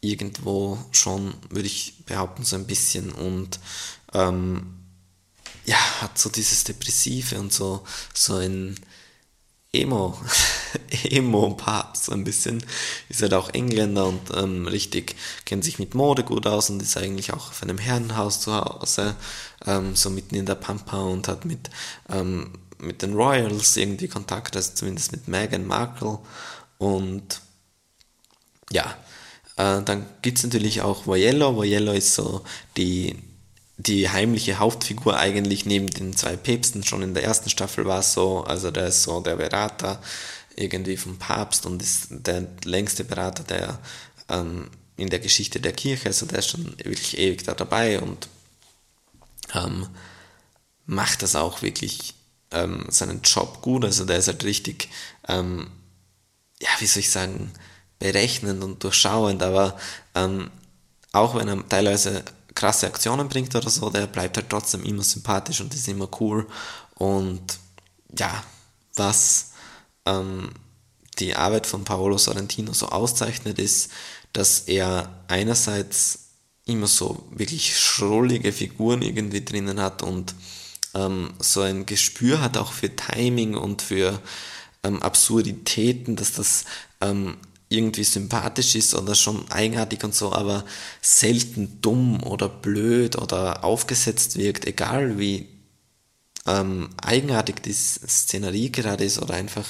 irgendwo 0.01 0.77
schon, 0.91 1.33
würde 1.49 1.67
ich 1.67 2.05
behaupten, 2.05 2.43
so 2.43 2.55
ein 2.55 2.67
bisschen. 2.67 3.11
Und 3.11 3.59
ähm, 4.13 4.77
ja, 5.65 5.77
hat 6.01 6.17
so 6.17 6.29
dieses 6.29 6.63
Depressive 6.63 7.39
und 7.39 7.51
so, 7.51 7.83
so 8.13 8.35
ein 8.35 8.75
Emo, 9.73 10.17
Emo-Papst 11.03 12.05
so 12.05 12.13
ein 12.13 12.23
bisschen. 12.23 12.63
Ist 13.09 13.21
halt 13.21 13.33
auch 13.33 13.49
Engländer 13.49 14.07
und 14.07 14.21
ähm, 14.35 14.67
richtig 14.67 15.15
kennt 15.45 15.63
sich 15.63 15.77
mit 15.77 15.93
Mode 15.93 16.23
gut 16.23 16.47
aus 16.47 16.69
und 16.69 16.81
ist 16.81 16.97
eigentlich 16.97 17.33
auch 17.33 17.49
auf 17.49 17.63
einem 17.63 17.77
Herrenhaus 17.77 18.41
zu 18.41 18.53
Hause, 18.53 19.15
ähm, 19.65 19.95
so 19.95 20.09
mitten 20.09 20.35
in 20.35 20.45
der 20.45 20.55
Pampa 20.55 21.01
und 21.01 21.27
hat 21.27 21.45
mit, 21.45 21.69
ähm, 22.09 22.53
mit 22.79 23.01
den 23.01 23.13
Royals 23.13 23.75
irgendwie 23.75 24.07
Kontakt, 24.07 24.55
also 24.55 24.73
zumindest 24.73 25.11
mit 25.11 25.27
Meghan 25.27 25.67
Markle 25.67 26.19
und 26.77 27.41
ja, 28.71 28.97
äh, 29.57 29.81
dann 29.83 30.05
gibt 30.21 30.37
es 30.37 30.43
natürlich 30.43 30.81
auch 30.81 31.05
Voyello. 31.07 31.55
Voyello 31.55 31.91
ist 31.91 32.15
so 32.15 32.43
die 32.77 33.15
die 33.79 34.09
heimliche 34.09 34.57
Hauptfigur 34.57 35.17
eigentlich 35.17 35.65
neben 35.65 35.87
den 35.87 36.15
zwei 36.15 36.35
Päpsten. 36.35 36.83
Schon 36.83 37.03
in 37.03 37.13
der 37.13 37.23
ersten 37.23 37.49
Staffel 37.49 37.85
war 37.85 37.99
es 37.99 38.13
so, 38.13 38.43
also 38.43 38.71
der 38.71 38.87
ist 38.87 39.03
so 39.03 39.21
der 39.21 39.35
Berater 39.35 40.01
irgendwie 40.55 40.97
vom 40.97 41.17
Papst 41.17 41.67
und 41.67 41.81
ist 41.81 42.07
der 42.09 42.47
längste 42.65 43.03
Berater 43.03 43.43
der 43.43 43.79
ähm, 44.29 44.71
in 44.95 45.09
der 45.09 45.19
Geschichte 45.19 45.59
der 45.59 45.73
Kirche. 45.73 46.07
Also 46.07 46.25
der 46.25 46.39
ist 46.39 46.49
schon 46.49 46.75
wirklich 46.79 47.19
ewig 47.19 47.43
da 47.43 47.53
dabei 47.53 47.99
und 47.99 48.27
ähm, 49.53 49.87
macht 50.87 51.21
das 51.21 51.35
auch 51.35 51.61
wirklich 51.61 52.15
ähm, 52.51 52.85
seinen 52.89 53.21
Job 53.21 53.61
gut. 53.61 53.85
Also 53.85 54.05
der 54.05 54.17
ist 54.17 54.27
halt 54.27 54.43
richtig, 54.43 54.89
ähm, 55.27 55.69
ja, 56.59 56.69
wie 56.79 56.87
soll 56.87 57.01
ich 57.01 57.11
sagen, 57.11 57.51
berechnend 57.99 58.63
und 58.63 58.83
durchschauend, 58.83 59.41
aber 59.43 59.77
ähm, 60.15 60.51
auch 61.11 61.35
wenn 61.35 61.47
er 61.47 61.67
teilweise 61.67 62.23
krasse 62.53 62.87
Aktionen 62.87 63.29
bringt 63.29 63.55
oder 63.55 63.69
so, 63.69 63.89
der 63.89 64.07
bleibt 64.07 64.37
halt 64.37 64.49
trotzdem 64.49 64.83
immer 64.83 65.03
sympathisch 65.03 65.61
und 65.61 65.73
ist 65.73 65.87
immer 65.87 66.09
cool. 66.19 66.47
Und 66.95 67.59
ja, 68.17 68.43
was 68.95 69.51
ähm, 70.05 70.49
die 71.19 71.35
Arbeit 71.35 71.67
von 71.67 71.83
Paolo 71.83 72.17
Sorrentino 72.17 72.73
so 72.73 72.87
auszeichnet, 72.87 73.59
ist, 73.59 73.91
dass 74.33 74.61
er 74.61 75.23
einerseits 75.27 76.27
immer 76.65 76.87
so 76.87 77.27
wirklich 77.31 77.79
schrullige 77.79 78.51
Figuren 78.51 79.01
irgendwie 79.01 79.43
drinnen 79.43 79.79
hat 79.79 80.01
und 80.01 80.35
ähm, 80.93 81.33
so 81.39 81.61
ein 81.61 81.85
Gespür 81.85 82.41
hat 82.41 82.57
auch 82.57 82.71
für 82.71 82.95
Timing 82.95 83.55
und 83.55 83.81
für 83.81 84.19
ähm, 84.83 85.01
Absurditäten, 85.01 86.15
dass 86.15 86.33
das 86.33 86.65
ähm, 87.01 87.37
irgendwie 87.69 88.03
sympathisch 88.03 88.75
ist 88.75 88.95
oder 88.95 89.15
schon 89.15 89.49
eigenartig 89.51 90.03
und 90.03 90.15
so, 90.15 90.31
aber 90.31 90.63
selten 91.01 91.79
dumm 91.81 92.23
oder 92.23 92.47
blöd 92.47 93.17
oder 93.17 93.63
aufgesetzt 93.63 94.37
wirkt, 94.37 94.65
egal 94.65 95.19
wie 95.19 95.47
ähm, 96.45 96.89
eigenartig 97.01 97.57
die 97.61 97.73
Szenerie 97.73 98.71
gerade 98.71 99.03
ist 99.03 99.21
oder 99.21 99.33
einfach 99.33 99.65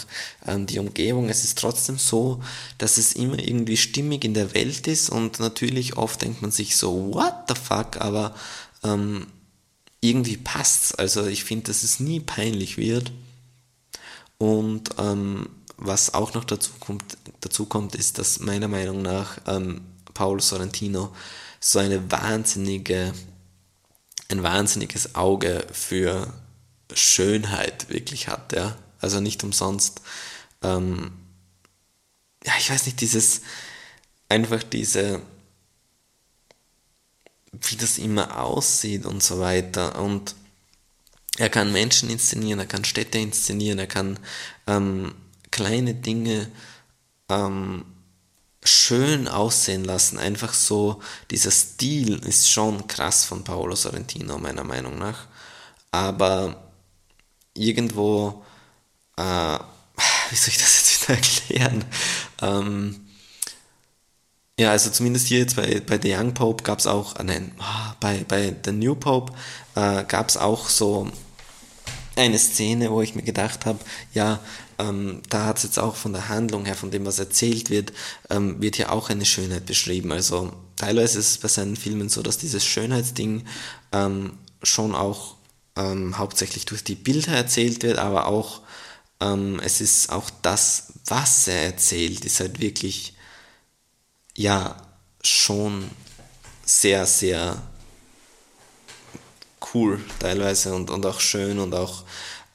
ähm, 0.45 0.67
die 0.67 0.79
Umgebung. 0.79 1.29
Es 1.29 1.43
ist 1.43 1.57
trotzdem 1.57 1.97
so, 1.97 2.41
dass 2.77 2.97
es 2.97 3.13
immer 3.13 3.39
irgendwie 3.39 3.77
stimmig 3.77 4.23
in 4.23 4.35
der 4.35 4.53
Welt 4.53 4.87
ist 4.87 5.09
und 5.09 5.39
natürlich 5.39 5.97
oft 5.97 6.21
denkt 6.21 6.41
man 6.41 6.51
sich 6.51 6.77
so, 6.77 7.13
what 7.13 7.33
the 7.47 7.55
fuck, 7.55 7.97
aber 7.97 8.35
ähm, 8.83 9.27
irgendwie 10.01 10.37
passt's. 10.37 10.93
Also 10.93 11.25
ich 11.25 11.43
finde, 11.43 11.65
dass 11.65 11.83
es 11.83 11.99
nie 11.99 12.19
peinlich 12.19 12.77
wird. 12.77 13.11
Und 14.37 14.91
ähm, 14.99 15.49
was 15.77 16.13
auch 16.13 16.33
noch 16.33 16.43
dazu 16.43 16.71
kommt, 16.79 17.17
dazu 17.41 17.65
kommt, 17.65 17.95
ist, 17.95 18.17
dass 18.17 18.39
meiner 18.39 18.67
Meinung 18.67 19.01
nach 19.01 19.39
ähm, 19.47 19.81
Paolo 20.13 20.39
Sorrentino 20.39 21.15
so 21.59 21.79
eine 21.79 22.11
wahnsinnige, 22.11 23.13
ein 24.29 24.43
wahnsinniges 24.43 25.15
Auge 25.15 25.65
für 25.71 26.33
Schönheit 26.93 27.89
wirklich 27.89 28.27
hat, 28.27 28.53
ja. 28.53 28.77
Also 28.99 29.19
nicht 29.19 29.43
umsonst, 29.43 30.01
ähm, 30.63 31.11
ja, 32.43 32.53
ich 32.57 32.71
weiß 32.71 32.87
nicht, 32.87 32.99
dieses, 33.01 33.41
einfach 34.29 34.63
diese, 34.63 35.21
wie 37.51 37.75
das 37.75 37.97
immer 37.97 38.39
aussieht 38.41 39.05
und 39.05 39.21
so 39.21 39.39
weiter. 39.39 39.99
Und 40.01 40.35
er 41.37 41.49
kann 41.49 41.71
Menschen 41.71 42.09
inszenieren, 42.09 42.59
er 42.59 42.65
kann 42.65 42.85
Städte 42.85 43.19
inszenieren, 43.19 43.79
er 43.79 43.87
kann 43.87 44.19
ähm, 44.65 45.13
kleine 45.57 45.95
Dinge 45.95 46.47
ähm, 47.29 47.83
schön 48.63 49.27
aussehen 49.27 49.83
lassen. 49.83 50.19
Einfach 50.19 50.53
so, 50.53 51.01
dieser 51.31 51.51
Stil 51.51 52.19
ist 52.19 52.51
schon 52.51 52.87
krass 52.87 53.25
von 53.25 53.43
Paolo 53.43 53.75
Sorrentino, 53.75 54.37
meiner 54.37 54.63
Meinung 54.63 54.99
nach. 54.99 55.27
Aber 55.91 56.71
irgendwo, 57.55 58.45
äh, 59.17 59.23
wie 60.29 60.35
soll 60.35 60.49
ich 60.49 60.57
das 60.57 60.77
jetzt 60.77 61.01
wieder 61.01 61.15
erklären? 61.15 61.85
Ähm, 62.41 63.07
ja, 64.59 64.71
also 64.71 64.91
zumindest 64.91 65.27
hier 65.27 65.39
jetzt 65.39 65.55
bei, 65.55 65.81
bei 65.81 65.99
The 65.99 66.13
Young 66.13 66.33
Pope 66.35 66.63
gab 66.63 66.79
es 66.79 66.87
auch, 66.87 67.15
äh, 67.15 67.23
nein, 67.23 67.51
ah, 67.57 67.95
bei, 67.99 68.23
bei 68.27 68.55
The 68.63 68.73
New 68.73 68.93
Pope 68.93 69.33
äh, 69.75 70.03
gab 70.03 70.29
es 70.29 70.37
auch 70.37 70.69
so 70.69 71.11
eine 72.15 72.37
Szene, 72.37 72.91
wo 72.91 73.01
ich 73.01 73.15
mir 73.15 73.23
gedacht 73.23 73.65
habe, 73.65 73.79
ja, 74.13 74.39
ähm, 74.79 75.21
da 75.29 75.45
hat 75.45 75.57
es 75.57 75.63
jetzt 75.63 75.79
auch 75.79 75.95
von 75.95 76.13
der 76.13 76.29
Handlung 76.29 76.65
her, 76.65 76.75
von 76.75 76.91
dem, 76.91 77.05
was 77.05 77.19
erzählt 77.19 77.69
wird, 77.69 77.93
ähm, 78.29 78.61
wird 78.61 78.75
hier 78.75 78.91
auch 78.91 79.09
eine 79.09 79.25
Schönheit 79.25 79.65
beschrieben. 79.65 80.11
Also 80.11 80.53
teilweise 80.75 81.19
ist 81.19 81.31
es 81.31 81.37
bei 81.37 81.47
seinen 81.47 81.75
Filmen 81.75 82.09
so, 82.09 82.21
dass 82.21 82.37
dieses 82.37 82.65
Schönheitsding 82.65 83.45
ähm, 83.91 84.33
schon 84.63 84.95
auch 84.95 85.35
ähm, 85.75 86.17
hauptsächlich 86.17 86.65
durch 86.65 86.83
die 86.83 86.95
Bilder 86.95 87.33
erzählt 87.33 87.83
wird, 87.83 87.97
aber 87.97 88.27
auch 88.27 88.61
ähm, 89.19 89.59
es 89.63 89.81
ist 89.81 90.11
auch 90.11 90.29
das, 90.41 90.93
was 91.05 91.47
er 91.47 91.63
erzählt, 91.63 92.25
ist 92.25 92.39
halt 92.39 92.59
wirklich 92.59 93.15
ja 94.35 94.77
schon 95.23 95.89
sehr, 96.65 97.05
sehr 97.05 97.61
cool 99.73 100.03
teilweise 100.19 100.75
und, 100.75 100.89
und 100.89 101.05
auch 101.05 101.19
schön 101.19 101.59
und 101.59 101.73
auch 101.73 102.03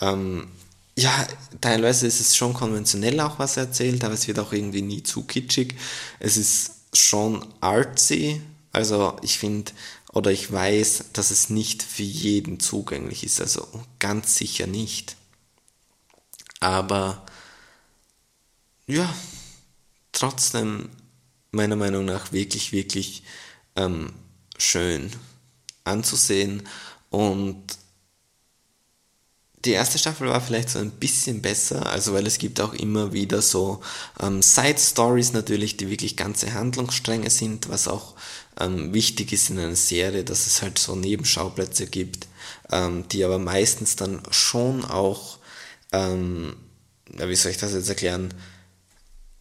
ähm, 0.00 0.49
ja, 0.97 1.27
teilweise 1.61 2.07
ist 2.07 2.21
es 2.21 2.37
schon 2.37 2.55
konventionell 2.55 3.19
auch, 3.21 3.39
was 3.39 3.57
er 3.57 3.65
erzählt, 3.65 4.05
aber 4.05 4.15
es 4.15 4.29
wird 4.29 4.39
auch 4.39 4.53
irgendwie 4.53 4.83
nie 4.83 5.03
zu 5.03 5.25
kitschig. 5.25 5.77
Es 6.19 6.37
ist 6.37 6.73
schon 6.93 7.47
artsy, 7.61 8.43
also 8.73 9.17
ich 9.23 9.39
finde, 9.39 9.73
oder 10.13 10.31
ich 10.31 10.53
weiß, 10.53 11.07
dass 11.15 11.31
es 11.31 11.49
nicht 11.49 11.83
für 11.83 12.03
jeden 12.03 12.61
zugänglich 12.61 13.25
ist, 13.25 13.41
also 13.41 13.67
ganz 13.99 14.37
sicher 14.37 14.67
nicht. 14.67 15.17
Aber 16.61 17.25
ja, 18.87 19.13
trotzdem 20.13 20.91
meiner 21.51 21.77
Meinung 21.77 22.05
nach 22.05 22.33
wirklich, 22.33 22.73
wirklich 22.73 23.23
ähm, 23.77 24.13
schön 24.59 25.11
anzusehen 25.85 26.69
und 27.11 27.65
die 29.64 29.73
erste 29.73 29.99
Staffel 29.99 30.28
war 30.28 30.40
vielleicht 30.40 30.71
so 30.71 30.81
ein 30.81 30.90
bisschen 30.90 31.40
besser, 31.40 31.87
also 31.87 32.12
weil 32.14 32.26
es 32.26 32.38
gibt 32.38 32.61
auch 32.61 32.75
immer 32.75 33.12
wieder 33.12 33.42
so 33.42 33.81
ähm, 34.21 34.42
Side 34.42 34.78
Stories 34.78 35.33
natürlich, 35.33 35.76
die 35.76 35.88
wirklich 35.88 36.16
ganze 36.16 36.52
Handlungsstränge 36.52 37.31
sind, 37.31 37.69
was 37.69 37.87
auch 37.87 38.14
ähm, 38.59 38.92
wichtig 38.92 39.33
ist 39.33 39.50
in 39.50 39.59
einer 39.59 39.76
Serie, 39.76 40.25
dass 40.25 40.47
es 40.47 40.62
halt 40.62 40.78
so 40.78 40.97
Nebenschauplätze 40.97 41.87
gibt, 41.87 42.26
ähm, 42.71 43.07
die 43.12 43.25
aber 43.25 43.38
meistens 43.38 43.95
dann 43.95 44.23
schon 44.31 44.85
auch, 44.85 45.38
ähm, 45.92 46.57
wie 47.07 47.37
soll 47.37 47.52
ich 47.52 47.59
das 47.59 47.73
jetzt 47.73 47.88
erklären, 47.88 48.35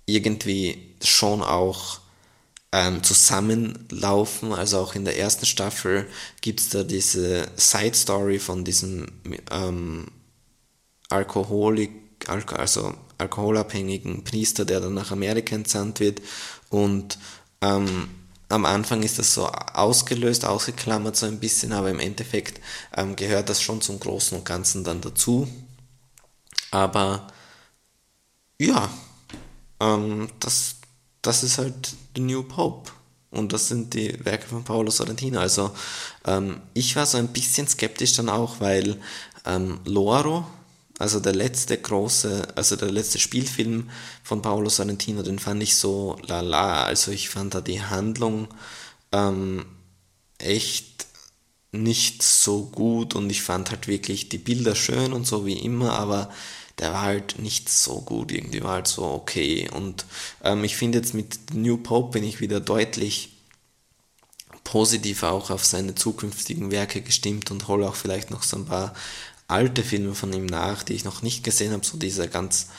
irgendwie 0.05 0.95
schon 1.03 1.41
auch 1.41 1.99
ähm, 2.71 3.03
zusammenlaufen. 3.03 4.53
Also 4.53 4.79
auch 4.79 4.95
in 4.95 5.05
der 5.05 5.17
ersten 5.17 5.45
Staffel 5.45 6.07
gibt 6.41 6.59
es 6.59 6.69
da 6.69 6.83
diese 6.83 7.47
Side 7.55 7.95
Story 7.95 8.39
von 8.39 8.63
diesem 8.63 9.07
ähm, 9.51 10.07
Alkoholik, 11.09 11.91
also 12.27 12.93
alkoholabhängigen 13.17 14.23
Priester, 14.23 14.65
der 14.65 14.79
dann 14.79 14.93
nach 14.93 15.11
Amerika 15.11 15.55
entsandt 15.55 15.99
wird. 15.99 16.21
Und 16.69 17.17
ähm, 17.61 18.09
am 18.49 18.65
Anfang 18.65 19.03
ist 19.03 19.19
das 19.19 19.33
so 19.33 19.47
ausgelöst, 19.47 20.45
ausgeklammert 20.45 21.15
so 21.15 21.25
ein 21.25 21.39
bisschen, 21.39 21.71
aber 21.73 21.89
im 21.89 21.99
Endeffekt 21.99 22.59
ähm, 22.95 23.15
gehört 23.15 23.49
das 23.49 23.61
schon 23.61 23.81
zum 23.81 23.99
Großen 23.99 24.37
und 24.37 24.45
Ganzen 24.45 24.83
dann 24.83 25.01
dazu. 25.01 25.47
Aber 26.71 27.27
ja, 28.59 28.89
ähm, 29.79 30.29
das, 30.39 30.75
das 31.21 31.43
ist 31.43 31.57
halt 31.57 31.93
The 32.15 32.21
New 32.21 32.43
Pope. 32.43 32.91
Und 33.31 33.53
das 33.53 33.69
sind 33.69 33.93
die 33.93 34.23
Werke 34.25 34.47
von 34.47 34.63
Paolo 34.63 34.91
Sorrentino. 34.91 35.39
Also 35.39 35.71
ähm, 36.25 36.61
ich 36.73 36.95
war 36.97 37.05
so 37.05 37.17
ein 37.17 37.29
bisschen 37.29 37.67
skeptisch 37.67 38.13
dann 38.13 38.27
auch, 38.27 38.59
weil 38.59 38.97
ähm, 39.45 39.79
Loro, 39.85 40.45
also 40.99 41.21
der 41.21 41.33
letzte 41.33 41.77
große, 41.77 42.49
also 42.55 42.75
der 42.75 42.91
letzte 42.91 43.19
Spielfilm 43.19 43.89
von 44.21 44.41
Paolo 44.41 44.69
Sorrentino, 44.69 45.23
den 45.23 45.39
fand 45.39 45.63
ich 45.63 45.77
so 45.77 46.17
lala. 46.27 46.83
Also 46.83 47.11
ich 47.11 47.29
fand 47.29 47.55
da 47.55 47.61
die 47.61 47.81
Handlung 47.81 48.49
ähm, 49.13 49.65
echt 50.37 51.07
nicht 51.71 52.21
so 52.21 52.65
gut 52.65 53.15
und 53.15 53.29
ich 53.29 53.41
fand 53.41 53.71
halt 53.71 53.87
wirklich 53.87 54.27
die 54.27 54.37
Bilder 54.37 54.75
schön 54.75 55.13
und 55.13 55.25
so 55.25 55.45
wie 55.45 55.57
immer, 55.57 55.93
aber 55.93 56.29
der 56.79 56.93
war 56.93 57.01
halt 57.01 57.39
nicht 57.39 57.69
so 57.69 58.01
gut, 58.01 58.31
irgendwie 58.31 58.63
war 58.63 58.73
halt 58.73 58.87
so 58.87 59.03
okay. 59.03 59.69
Und 59.73 60.05
ähm, 60.43 60.63
ich 60.63 60.75
finde 60.75 60.99
jetzt 60.99 61.13
mit 61.13 61.53
New 61.53 61.77
Pope 61.77 62.11
bin 62.11 62.23
ich 62.23 62.39
wieder 62.39 62.59
deutlich 62.59 63.29
positiv 64.63 65.23
auch 65.23 65.49
auf 65.49 65.65
seine 65.65 65.95
zukünftigen 65.95 66.71
Werke 66.71 67.01
gestimmt 67.01 67.51
und 67.51 67.67
hole 67.67 67.87
auch 67.87 67.95
vielleicht 67.95 68.31
noch 68.31 68.43
so 68.43 68.57
ein 68.57 68.65
paar 68.65 68.93
alte 69.47 69.83
Filme 69.83 70.15
von 70.15 70.31
ihm 70.33 70.45
nach, 70.45 70.83
die 70.83 70.93
ich 70.93 71.03
noch 71.03 71.21
nicht 71.21 71.43
gesehen 71.43 71.73
habe, 71.73 71.85
so 71.85 71.97
diese 71.97 72.27
ganz, 72.29 72.69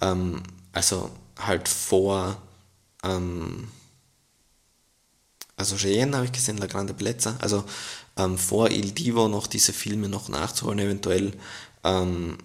ähm, 0.00 0.42
also 0.72 1.10
halt 1.38 1.68
vor, 1.68 2.40
ähm, 3.02 3.68
also 5.56 5.76
Cheyenne 5.76 6.16
habe 6.16 6.26
ich 6.26 6.32
gesehen, 6.32 6.58
La 6.58 6.66
Grande 6.66 6.94
Bellezza, 6.94 7.36
also 7.40 7.64
ähm, 8.16 8.38
vor 8.38 8.70
Il 8.70 8.92
Divo 8.92 9.28
noch 9.28 9.46
diese 9.46 9.72
Filme 9.72 10.08
noch 10.08 10.28
nachzuholen, 10.28 10.78
eventuell 10.78 11.32
ähm, 11.84 12.38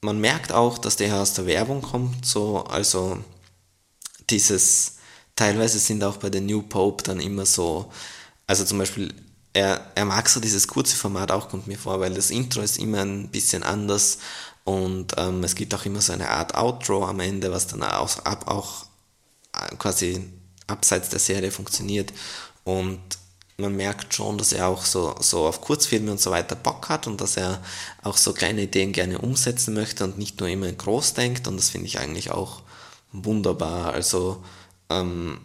man 0.00 0.20
merkt 0.20 0.52
auch, 0.52 0.78
dass 0.78 0.96
der 0.96 1.14
aus 1.16 1.34
der 1.34 1.46
Werbung 1.46 1.82
kommt, 1.82 2.24
so, 2.24 2.64
also 2.64 3.18
dieses, 4.30 4.96
teilweise 5.36 5.78
sind 5.78 6.04
auch 6.04 6.18
bei 6.18 6.30
der 6.30 6.40
New 6.40 6.62
Pope 6.62 7.02
dann 7.02 7.20
immer 7.20 7.46
so, 7.46 7.90
also 8.46 8.64
zum 8.64 8.78
Beispiel, 8.78 9.14
er, 9.52 9.90
er 9.94 10.04
mag 10.04 10.28
so 10.28 10.40
dieses 10.40 10.68
kurze 10.68 10.96
Format 10.96 11.30
auch, 11.32 11.48
kommt 11.48 11.66
mir 11.66 11.78
vor, 11.78 12.00
weil 12.00 12.14
das 12.14 12.30
Intro 12.30 12.60
ist 12.60 12.78
immer 12.78 13.00
ein 13.00 13.28
bisschen 13.28 13.62
anders 13.62 14.18
und 14.64 15.14
ähm, 15.16 15.42
es 15.44 15.54
gibt 15.54 15.74
auch 15.74 15.84
immer 15.84 16.00
so 16.00 16.12
eine 16.12 16.28
Art 16.28 16.54
Outro 16.54 17.04
am 17.04 17.20
Ende, 17.20 17.50
was 17.50 17.66
dann 17.66 17.82
auch, 17.82 18.18
ab, 18.24 18.46
auch 18.46 18.86
äh, 19.54 19.74
quasi 19.76 20.28
abseits 20.66 21.08
der 21.08 21.18
Serie 21.18 21.50
funktioniert 21.50 22.12
und 22.64 23.00
man 23.60 23.76
merkt 23.76 24.14
schon, 24.14 24.38
dass 24.38 24.52
er 24.52 24.68
auch 24.68 24.84
so, 24.84 25.16
so 25.20 25.46
auf 25.46 25.60
Kurzfilme 25.60 26.12
und 26.12 26.20
so 26.20 26.30
weiter 26.30 26.54
Bock 26.54 26.88
hat 26.88 27.08
und 27.08 27.20
dass 27.20 27.36
er 27.36 27.60
auch 28.02 28.16
so 28.16 28.32
kleine 28.32 28.62
Ideen 28.62 28.92
gerne 28.92 29.18
umsetzen 29.18 29.74
möchte 29.74 30.04
und 30.04 30.16
nicht 30.16 30.38
nur 30.38 30.48
immer 30.48 30.70
groß 30.70 31.14
denkt 31.14 31.48
und 31.48 31.56
das 31.56 31.70
finde 31.70 31.88
ich 31.88 31.98
eigentlich 31.98 32.30
auch 32.30 32.62
wunderbar. 33.10 33.92
Also 33.92 34.44
ähm, 34.90 35.40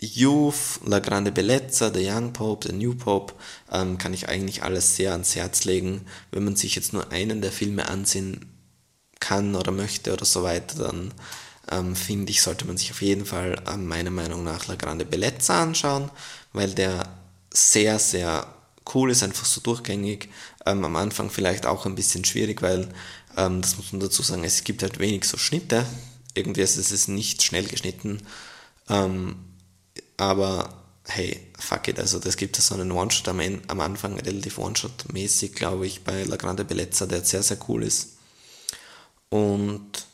Youth, 0.00 0.80
La 0.84 0.98
Grande 0.98 1.30
Bellezza, 1.30 1.92
The 1.94 2.04
Young 2.10 2.32
Pope, 2.32 2.68
The 2.68 2.74
New 2.74 2.96
Pope, 2.96 3.34
ähm, 3.70 3.98
kann 3.98 4.12
ich 4.12 4.28
eigentlich 4.28 4.64
alles 4.64 4.96
sehr 4.96 5.12
ans 5.12 5.36
Herz 5.36 5.64
legen. 5.64 6.06
Wenn 6.32 6.44
man 6.44 6.56
sich 6.56 6.74
jetzt 6.74 6.92
nur 6.92 7.12
einen 7.12 7.40
der 7.40 7.52
Filme 7.52 7.88
ansehen 7.88 8.52
kann 9.20 9.54
oder 9.54 9.70
möchte 9.70 10.12
oder 10.12 10.24
so 10.24 10.42
weiter, 10.42 10.82
dann 10.82 11.14
ähm, 11.70 11.96
finde 11.96 12.30
ich, 12.30 12.42
sollte 12.42 12.66
man 12.66 12.76
sich 12.76 12.90
auf 12.90 13.02
jeden 13.02 13.26
Fall 13.26 13.62
äh, 13.66 13.76
meiner 13.76 14.10
Meinung 14.10 14.44
nach 14.44 14.66
La 14.66 14.76
Grande 14.76 15.04
Bellezza 15.04 15.62
anschauen, 15.62 16.10
weil 16.52 16.72
der 16.74 17.08
sehr, 17.52 17.98
sehr 17.98 18.46
cool 18.94 19.10
ist, 19.10 19.22
einfach 19.22 19.44
so 19.44 19.60
durchgängig. 19.60 20.28
Ähm, 20.64 20.84
am 20.84 20.96
Anfang 20.96 21.30
vielleicht 21.30 21.66
auch 21.66 21.86
ein 21.86 21.94
bisschen 21.94 22.24
schwierig, 22.24 22.62
weil, 22.62 22.88
ähm, 23.36 23.62
das 23.62 23.76
muss 23.76 23.92
man 23.92 24.00
dazu 24.00 24.22
sagen, 24.22 24.44
es 24.44 24.64
gibt 24.64 24.82
halt 24.82 24.98
wenig 24.98 25.24
so 25.24 25.36
Schnitte. 25.36 25.86
Irgendwie 26.34 26.60
ist 26.60 26.76
es 26.76 27.08
nicht 27.08 27.42
schnell 27.42 27.64
geschnitten. 27.64 28.22
Ähm, 28.88 29.36
aber 30.16 30.82
hey, 31.04 31.40
fuck 31.58 31.88
it, 31.88 31.98
also 31.98 32.18
das 32.18 32.36
gibt 32.36 32.56
so 32.56 32.74
einen 32.74 32.90
One-Shot 32.90 33.28
am, 33.28 33.40
am 33.68 33.80
Anfang, 33.80 34.18
relativ 34.18 34.58
One-Shot-mäßig, 34.58 35.54
glaube 35.54 35.86
ich, 35.86 36.02
bei 36.04 36.24
La 36.24 36.36
Grande 36.36 36.64
Bellezza, 36.64 37.06
der 37.06 37.24
sehr, 37.24 37.42
sehr 37.42 37.58
cool 37.68 37.82
ist. 37.84 38.16
Und 39.28 40.06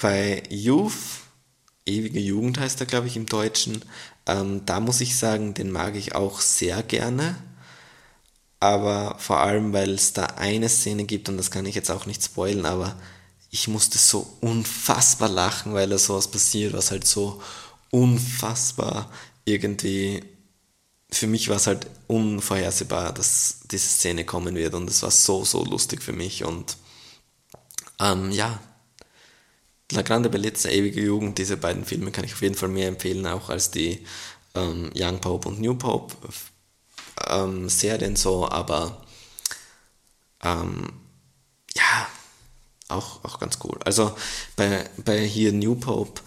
bei 0.00 0.42
Youth, 0.50 0.92
ewige 1.86 2.20
Jugend 2.20 2.58
heißt 2.58 2.80
er, 2.80 2.86
glaube 2.86 3.06
ich, 3.06 3.16
im 3.16 3.26
Deutschen, 3.26 3.82
ähm, 4.26 4.62
da 4.66 4.80
muss 4.80 5.00
ich 5.00 5.16
sagen, 5.16 5.54
den 5.54 5.70
mag 5.70 5.94
ich 5.94 6.14
auch 6.14 6.40
sehr 6.40 6.82
gerne. 6.82 7.36
Aber 8.58 9.16
vor 9.18 9.40
allem, 9.40 9.72
weil 9.72 9.90
es 9.90 10.12
da 10.12 10.24
eine 10.24 10.68
Szene 10.68 11.04
gibt, 11.04 11.28
und 11.28 11.36
das 11.36 11.50
kann 11.50 11.66
ich 11.66 11.74
jetzt 11.74 11.90
auch 11.90 12.06
nicht 12.06 12.24
spoilen, 12.24 12.66
aber 12.66 12.96
ich 13.50 13.68
musste 13.68 13.98
so 13.98 14.26
unfassbar 14.40 15.28
lachen, 15.28 15.74
weil 15.74 15.88
da 15.88 15.98
sowas 15.98 16.28
passiert, 16.28 16.72
was 16.72 16.90
halt 16.90 17.06
so 17.06 17.40
unfassbar 17.90 19.10
irgendwie. 19.44 20.24
Für 21.10 21.26
mich 21.26 21.48
war 21.48 21.56
es 21.56 21.66
halt 21.66 21.86
unvorhersehbar, 22.08 23.12
dass 23.12 23.60
diese 23.70 23.88
Szene 23.88 24.24
kommen 24.24 24.56
wird 24.56 24.74
und 24.74 24.90
es 24.90 25.02
war 25.02 25.10
so, 25.10 25.44
so 25.44 25.64
lustig 25.64 26.02
für 26.02 26.12
mich 26.12 26.44
und 26.44 26.76
ähm, 28.00 28.32
ja, 28.32 28.58
La 29.92 30.02
Grande 30.02 30.28
Bellezza, 30.28 30.68
Ewige 30.68 31.00
Jugend, 31.00 31.38
diese 31.38 31.56
beiden 31.56 31.84
Filme 31.84 32.10
kann 32.10 32.24
ich 32.24 32.32
auf 32.32 32.42
jeden 32.42 32.56
Fall 32.56 32.68
mehr 32.68 32.88
empfehlen, 32.88 33.26
auch 33.26 33.50
als 33.50 33.70
die 33.70 34.04
ähm, 34.54 34.90
Young 34.96 35.20
Pope 35.20 35.48
und 35.48 35.60
New 35.60 35.76
Pope 35.76 36.14
ähm, 37.28 37.68
Serien 37.68 38.16
so, 38.16 38.48
aber 38.48 39.04
ähm, 40.42 40.92
ja, 41.74 42.08
auch, 42.88 43.24
auch 43.24 43.38
ganz 43.38 43.58
cool. 43.64 43.78
Also 43.84 44.16
bei, 44.56 44.88
bei 45.04 45.24
hier 45.24 45.52
New 45.52 45.76
Pope, 45.76 46.20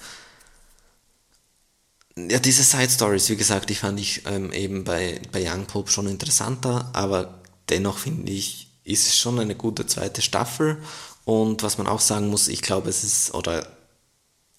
ja, 2.15 2.39
diese 2.39 2.63
Side 2.63 2.89
Stories, 2.89 3.29
wie 3.29 3.37
gesagt, 3.37 3.69
die 3.69 3.75
fand 3.75 3.99
ich 3.99 4.25
ähm, 4.25 4.51
eben 4.53 4.83
bei, 4.83 5.21
bei 5.31 5.49
Young 5.49 5.65
Pope 5.65 5.91
schon 5.91 6.07
interessanter, 6.07 6.89
aber 6.93 7.41
dennoch 7.69 7.97
finde 7.97 8.31
ich, 8.31 8.69
ist 8.83 9.07
es 9.07 9.17
schon 9.17 9.39
eine 9.39 9.55
gute 9.55 9.85
zweite 9.85 10.21
Staffel 10.21 10.81
und 11.29 11.61
was 11.61 11.77
man 11.77 11.85
auch 11.85 11.99
sagen 11.99 12.29
muss, 12.29 12.47
ich 12.47 12.63
glaube, 12.63 12.89
es 12.89 13.03
ist, 13.03 13.35
oder 13.35 13.67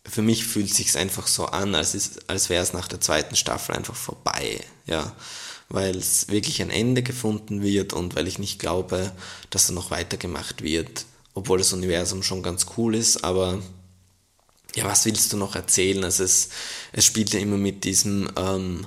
für 0.06 0.22
mich 0.22 0.44
fühlt 0.44 0.70
es 0.70 0.76
sich 0.76 0.96
einfach 0.96 1.26
so 1.26 1.46
an, 1.46 1.74
als, 1.74 2.20
als 2.28 2.48
wäre 2.48 2.62
es 2.62 2.72
nach 2.72 2.86
der 2.86 3.00
zweiten 3.00 3.34
Staffel 3.34 3.74
einfach 3.74 3.96
vorbei, 3.96 4.60
ja, 4.86 5.16
weil 5.68 5.96
es 5.96 6.28
wirklich 6.28 6.62
ein 6.62 6.70
Ende 6.70 7.02
gefunden 7.02 7.60
wird 7.60 7.92
und 7.92 8.14
weil 8.14 8.28
ich 8.28 8.38
nicht 8.38 8.60
glaube, 8.60 9.10
dass 9.50 9.66
da 9.66 9.72
noch 9.72 9.90
weitergemacht 9.90 10.62
wird, 10.62 11.06
obwohl 11.34 11.58
das 11.58 11.72
Universum 11.72 12.22
schon 12.22 12.40
ganz 12.40 12.66
cool 12.76 12.94
ist, 12.94 13.24
aber 13.24 13.60
ja, 14.76 14.84
was 14.84 15.04
willst 15.06 15.32
du 15.32 15.38
noch 15.38 15.56
erzählen? 15.56 16.04
Also 16.04 16.22
es, 16.22 16.50
es 16.92 17.04
spielt 17.04 17.32
ja 17.32 17.40
immer 17.40 17.58
mit 17.58 17.82
diesem, 17.82 18.30
ähm, 18.36 18.86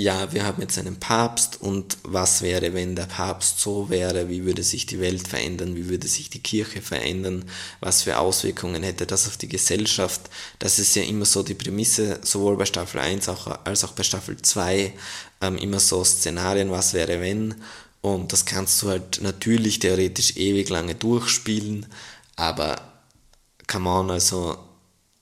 ja, 0.00 0.32
wir 0.32 0.44
haben 0.44 0.62
jetzt 0.62 0.78
einen 0.78 0.98
Papst 0.98 1.60
und 1.60 1.98
was 2.02 2.42
wäre, 2.42 2.72
wenn 2.74 2.96
der 2.96 3.04
Papst 3.04 3.60
so 3.60 3.90
wäre, 3.90 4.28
wie 4.28 4.44
würde 4.44 4.62
sich 4.62 4.86
die 4.86 4.98
Welt 4.98 5.28
verändern, 5.28 5.76
wie 5.76 5.88
würde 5.88 6.08
sich 6.08 6.30
die 6.30 6.42
Kirche 6.42 6.80
verändern, 6.80 7.44
was 7.80 8.02
für 8.02 8.18
Auswirkungen 8.18 8.82
hätte 8.82 9.06
das 9.06 9.28
auf 9.28 9.36
die 9.36 9.48
Gesellschaft. 9.48 10.22
Das 10.58 10.78
ist 10.78 10.96
ja 10.96 11.02
immer 11.02 11.26
so 11.26 11.42
die 11.42 11.54
Prämisse, 11.54 12.18
sowohl 12.22 12.56
bei 12.56 12.64
Staffel 12.64 13.00
1 13.00 13.28
als 13.28 13.84
auch 13.84 13.92
bei 13.92 14.02
Staffel 14.02 14.40
2, 14.40 14.92
ähm, 15.42 15.58
immer 15.58 15.80
so 15.80 16.02
Szenarien, 16.02 16.70
was 16.70 16.94
wäre, 16.94 17.20
wenn. 17.20 17.54
Und 18.00 18.32
das 18.32 18.46
kannst 18.46 18.80
du 18.82 18.88
halt 18.88 19.20
natürlich 19.20 19.78
theoretisch 19.78 20.36
ewig 20.36 20.70
lange 20.70 20.94
durchspielen, 20.94 21.86
aber 22.36 22.80
come 23.66 23.90
on, 23.90 24.10
also 24.10 24.56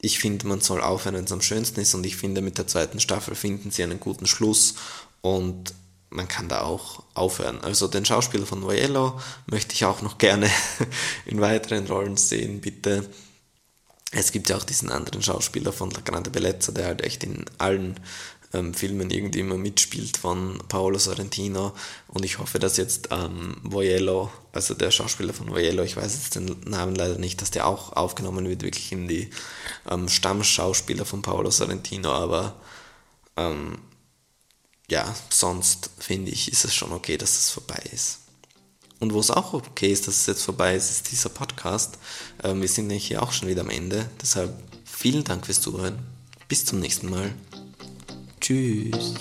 ich 0.01 0.19
finde, 0.19 0.47
man 0.47 0.61
soll 0.61 0.81
aufhören, 0.81 1.17
wenn 1.17 1.25
es 1.25 1.33
am 1.33 1.43
schönsten 1.43 1.81
ist 1.81 1.95
und 1.95 2.07
ich 2.07 2.17
finde, 2.17 2.41
mit 2.41 2.59
der 2.59 2.67
zweiten 2.67 3.01
Staffel 3.01 3.35
finden 3.35 3.71
sie 3.71 3.83
einen 3.83 4.01
guten 4.01 4.27
Schluss 4.27 4.75
und 5.21 5.75
man 6.11 6.29
kann 6.29 6.49
da 6.49 6.63
auch 6.63 7.03
aufhören. 7.15 7.61
Also 7.63 7.89
den 7.89 8.05
Schauspieler 8.05 8.47
von 8.47 8.63
Voyello 8.63 9.21
möchte 9.47 9.75
ich 9.75 9.85
auch 9.85 10.01
noch 10.01 10.19
gerne 10.19 10.51
in 11.27 11.41
weiteren 11.41 11.87
Rollen 11.87 12.17
sehen, 12.17 12.61
bitte. 12.61 13.09
Es 14.11 14.33
gibt 14.33 14.49
ja 14.49 14.57
auch 14.57 14.65
diesen 14.65 14.91
anderen 14.91 15.23
Schauspieler 15.23 15.73
von 15.73 15.91
La 15.91 16.01
Grande 16.01 16.31
Bellezza, 16.31 16.73
der 16.73 16.87
halt 16.87 17.03
echt 17.03 17.25
in 17.25 17.45
allen 17.59 18.01
ähm, 18.53 18.75
Filmen 18.75 19.11
irgendwie 19.11 19.41
immer 19.41 19.57
mitspielt 19.57 20.17
von 20.17 20.59
Paolo 20.69 20.99
Sorrentino 20.99 21.73
und 22.09 22.25
ich 22.25 22.39
hoffe, 22.39 22.59
dass 22.59 22.77
jetzt 22.77 23.09
ähm, 23.11 23.57
Voyello, 23.63 24.31
also 24.53 24.75
der 24.75 24.91
Schauspieler 24.91 25.35
von 25.35 25.51
Voyello, 25.51 25.83
ich 25.83 25.97
weiß 25.97 26.15
jetzt 26.15 26.35
den 26.35 26.57
Namen 26.65 26.95
leider 26.95 27.19
nicht, 27.19 27.41
dass 27.43 27.51
der 27.51 27.67
auch 27.67 27.93
aufgenommen 27.93 28.49
wird, 28.49 28.63
wirklich 28.63 28.93
in 28.93 29.09
die 29.09 29.31
ähm, 29.91 30.09
Stammschauspieler 30.09 31.05
von 31.05 31.23
Paolo 31.23 31.51
Sorrentino, 31.51 32.11
aber 32.11 32.57
ähm, 33.37 33.79
ja, 34.91 35.15
sonst 35.29 35.91
finde 35.99 36.31
ich, 36.31 36.51
ist 36.51 36.65
es 36.65 36.75
schon 36.75 36.93
okay, 36.93 37.19
dass 37.19 37.39
es 37.39 37.51
vorbei 37.51 37.83
ist. 37.93 38.21
Und 39.01 39.13
wo 39.13 39.21
es 39.21 39.31
auch 39.31 39.53
okay 39.53 39.93
ist, 39.93 40.09
dass 40.09 40.17
es 40.17 40.27
jetzt 40.27 40.43
vorbei 40.43 40.75
ist, 40.75 40.91
ist 40.91 41.13
dieser 41.13 41.29
Podcast. 41.29 41.99
Ähm, 42.43 42.61
wir 42.61 42.69
sind 42.69 42.89
nämlich 42.89 43.07
hier 43.07 43.23
auch 43.23 43.33
schon 43.33 43.49
wieder 43.49 43.61
am 43.61 43.71
Ende. 43.71 44.09
Deshalb 44.21 44.53
vielen 44.85 45.25
Dank 45.25 45.47
fürs 45.47 45.61
Zuhören. 45.61 45.99
Bis 46.49 46.65
zum 46.65 46.81
nächsten 46.81 47.09
Mal. 47.09 47.33
Tschüss. 48.49 49.13